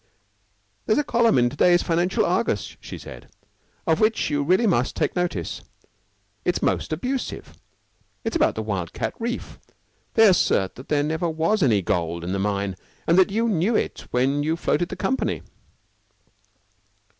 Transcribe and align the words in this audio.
"There's 0.87 0.97
a 0.97 1.03
column 1.03 1.37
in 1.37 1.47
to 1.51 1.55
day's 1.55 1.83
Financial 1.83 2.25
Argus," 2.25 2.75
she 2.81 2.97
said, 2.97 3.29
"of 3.85 3.99
which 3.99 4.31
you 4.31 4.41
really 4.41 4.65
must 4.65 4.95
take 4.95 5.15
notice. 5.15 5.61
It's 6.43 6.59
most 6.59 6.91
abusive. 6.91 7.53
It's 8.23 8.35
about 8.35 8.55
the 8.55 8.63
Wildcat 8.63 9.13
Reef. 9.19 9.59
They 10.15 10.27
assert 10.27 10.73
that 10.73 10.89
there 10.89 11.03
never 11.03 11.29
was 11.29 11.61
any 11.61 11.83
gold 11.83 12.23
in 12.23 12.31
the 12.33 12.39
mine, 12.39 12.77
and 13.05 13.15
that 13.19 13.29
you 13.29 13.47
knew 13.47 13.75
it 13.75 14.07
when 14.09 14.41
you 14.41 14.55
floated 14.57 14.89
the 14.89 14.95
company." 14.95 15.43